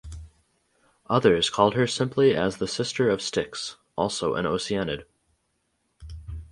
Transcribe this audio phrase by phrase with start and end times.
[1.11, 5.03] Others called her simply as the sister of Styx (also an Oceanid).